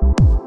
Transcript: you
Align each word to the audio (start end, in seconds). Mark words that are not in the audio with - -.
you 0.00 0.41